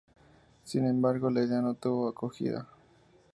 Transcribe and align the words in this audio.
Sin 0.63 0.87
embargo 0.87 1.29
la 1.29 1.43
idea 1.43 1.61
no 1.61 1.75
tuvo 1.75 2.07
acogida. 2.09 2.67